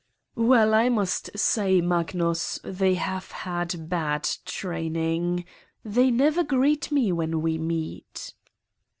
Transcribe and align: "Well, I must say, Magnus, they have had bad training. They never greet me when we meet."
"Well, 0.33 0.73
I 0.73 0.89
must 0.89 1.29
say, 1.37 1.79
Magnus, 1.79 2.59
they 2.63 2.95
have 2.95 3.29
had 3.29 3.87
bad 3.87 4.23
training. 4.45 5.45
They 5.85 6.09
never 6.09 6.43
greet 6.43 6.91
me 6.91 7.11
when 7.11 7.43
we 7.43 7.59
meet." 7.59 8.33